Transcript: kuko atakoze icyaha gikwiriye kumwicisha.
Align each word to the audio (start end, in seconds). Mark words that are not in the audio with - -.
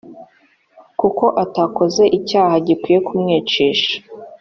kuko 0.99 1.25
atakoze 1.43 2.03
icyaha 2.17 2.55
gikwiriye 2.67 2.99
kumwicisha. 3.07 3.93